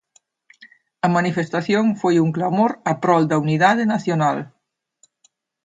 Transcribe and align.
A 1.05 1.07
manifestación 1.15 1.85
foi 2.01 2.15
un 2.25 2.29
clamor 2.37 2.71
a 2.91 2.93
prol 3.03 3.23
da 3.27 3.37
unidade 3.45 3.83
nacional. 3.93 4.37